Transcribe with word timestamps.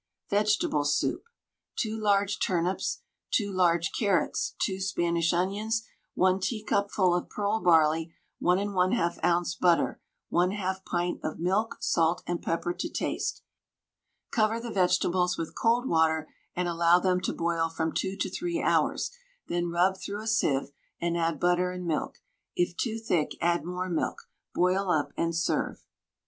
VEGETABLE 0.31 0.85
SOUP. 0.85 1.21
2 1.75 1.95
large 1.95 2.39
turnips, 2.39 3.03
2 3.35 3.51
large 3.53 3.91
carrots, 3.91 4.55
2 4.63 4.79
Spanish 4.79 5.31
onions, 5.31 5.83
1 6.15 6.39
teacupful 6.39 7.13
of 7.13 7.29
pearl 7.29 7.59
barley, 7.61 8.11
1 8.39 8.57
1/2 8.57 9.19
oz. 9.23 9.53
butter, 9.61 10.01
1/2 10.33 10.83
pint 10.85 11.19
of 11.23 11.37
milk, 11.37 11.75
salt 11.81 12.23
and 12.25 12.41
pepper 12.41 12.73
to 12.73 12.89
taste. 12.89 13.43
Cover 14.31 14.59
the 14.59 14.71
vegetables 14.71 15.37
with 15.37 15.53
cold 15.53 15.87
water 15.87 16.27
and 16.55 16.67
allow 16.67 16.97
them 16.97 17.21
to 17.21 17.31
boil 17.31 17.69
from 17.69 17.93
2 17.93 18.15
to 18.17 18.27
3 18.27 18.59
hours, 18.59 19.11
then 19.49 19.69
rub 19.69 19.95
through 19.97 20.23
a 20.23 20.27
sieve 20.27 20.71
and 20.99 21.15
add 21.15 21.39
butter 21.39 21.69
and 21.71 21.85
milk. 21.85 22.17
It 22.55 22.75
too 22.79 22.97
thick, 22.97 23.35
add 23.39 23.63
more 23.63 23.87
milk. 23.87 24.27
Boil 24.55 24.89
up 24.89 25.11
and 25.15 25.35
serve. 25.35 25.85